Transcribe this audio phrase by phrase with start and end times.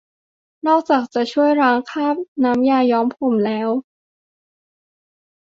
[0.67, 3.69] นอกจากจะช่วยล้างคราบน้ำยาย้อมผมแล้ว